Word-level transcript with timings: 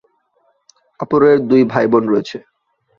কাপুরের 0.99 1.37
দুই 1.49 1.61
ভাইবোন 1.63 2.03
রয়েছে। 2.07 2.37